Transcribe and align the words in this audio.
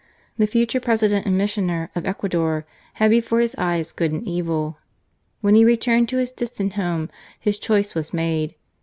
The 0.39 0.47
future 0.47 0.79
President 0.79 1.27
and 1.27 1.37
Missioner 1.37 1.91
of 1.93 2.07
Ecuador 2.07 2.65
had 2.95 3.11
before 3.11 3.39
his 3.39 3.53
eyes 3.59 3.91
good 3.91 4.11
and 4.11 4.27
evil. 4.27 4.79
When 5.41 5.53
he 5.53 5.63
returned 5.63 6.09
to 6.09 6.17
his 6.17 6.31
distant 6.31 6.73
home, 6.73 7.11
his 7.39 7.59
choice 7.59 7.93
was 7.93 8.11
made. 8.11 8.55